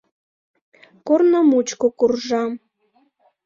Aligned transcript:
—Корно 1.07 1.39
мучко 1.49 1.87
куржам. 1.99 2.51